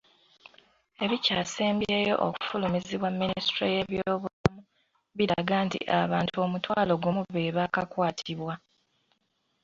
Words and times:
Ebikyasembyewo 1.03 2.13
okufulumizibwa 2.27 3.09
Minisitule 3.19 3.67
y'ebyobulamu 3.75 4.59
biraga 5.17 5.55
nti 5.65 5.79
abantu 6.01 6.35
omutwalo 6.45 6.93
gumu 7.03 7.21
be 7.33 7.55
baakakwatibwa. 7.55 8.53